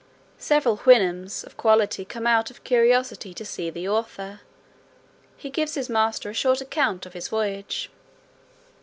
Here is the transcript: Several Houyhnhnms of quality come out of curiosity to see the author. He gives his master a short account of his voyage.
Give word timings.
Several 0.39 0.79
Houyhnhnms 0.79 1.45
of 1.45 1.57
quality 1.57 2.05
come 2.05 2.25
out 2.25 2.49
of 2.49 2.63
curiosity 2.63 3.35
to 3.35 3.45
see 3.45 3.69
the 3.69 3.87
author. 3.87 4.39
He 5.37 5.51
gives 5.51 5.75
his 5.75 5.89
master 5.89 6.31
a 6.31 6.33
short 6.33 6.59
account 6.59 7.05
of 7.05 7.13
his 7.13 7.27
voyage. 7.27 7.91